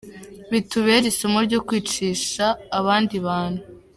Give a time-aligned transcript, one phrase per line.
[0.51, 2.45] Bitubere isomo ryo kwisha
[2.79, 3.61] abandi bantu.